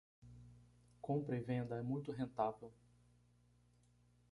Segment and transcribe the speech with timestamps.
[0.99, 2.73] Compra e venda é muito rentável